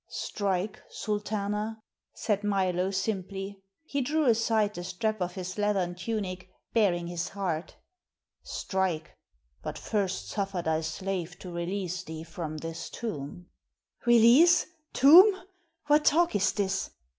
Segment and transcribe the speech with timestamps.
[0.09, 1.79] "Strike, Sultana,"
[2.11, 3.61] said Milo simply.
[3.83, 7.75] He drew aside the strap of his leathern tunic, baring his heart.
[8.41, 9.11] "Strike,
[9.61, 13.45] but first suffer thy slave to release thee from this tomb."
[14.07, 14.65] "Release?
[14.91, 15.39] Tomb?
[15.85, 16.89] What talk is this?"